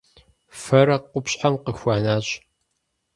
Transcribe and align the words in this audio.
Фэрэ 0.61 0.97
къупщхьэм 1.11 1.55
къыхуэнащ. 1.63 2.27